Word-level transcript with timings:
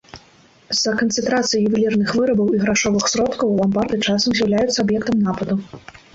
З-за 0.77 0.93
канцэнтрацыі 1.01 1.61
ювелірных 1.67 2.09
вырабаў 2.21 2.49
і 2.57 2.61
грашовых 2.65 3.03
сродкаў 3.15 3.53
ламбарды 3.61 4.01
часам 4.07 4.29
з'яўляюцца 4.41 4.77
аб'ектам 4.87 5.17
нападу. 5.29 5.63